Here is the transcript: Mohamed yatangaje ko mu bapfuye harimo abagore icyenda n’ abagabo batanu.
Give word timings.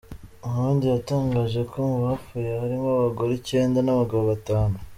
Mohamed 0.41 0.81
yatangaje 0.95 1.61
ko 1.71 1.77
mu 1.89 1.97
bapfuye 2.05 2.51
harimo 2.61 2.87
abagore 2.93 3.31
icyenda 3.35 3.79
n’ 3.83 3.89
abagabo 3.93 4.23
batanu. 4.33 4.75